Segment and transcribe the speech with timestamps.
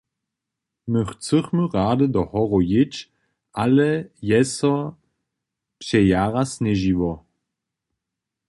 [0.91, 2.95] My chcychmy rady do horow jědź,
[3.61, 3.87] ale
[4.29, 4.75] je so
[5.81, 7.11] přejara sněžiło.